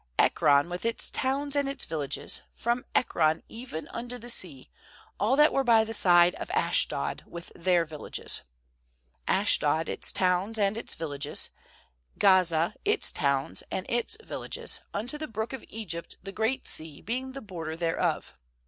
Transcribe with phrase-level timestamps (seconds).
[0.17, 4.67] ^Ekron, with its towns and its vil lages; 4efrom Ekron even unto the sea,
[5.19, 8.41] all that were by the side of Ashdod, with their villages.
[9.27, 11.51] 47Ashdod, its towns and its villages;
[12.17, 17.33] Gaza, its towns and its villages; unto the Brook of Egypt, the Great Sea being
[17.33, 18.33] the border thereof.